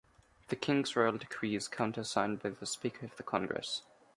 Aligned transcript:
The 0.47 0.55
king's 0.55 0.95
royal 0.95 1.19
decree 1.19 1.53
is 1.55 1.67
countersigned 1.67 2.41
by 2.41 2.49
the 2.49 2.65
Speaker 2.65 3.05
of 3.05 3.15
the 3.17 3.21
Congress. 3.21 3.83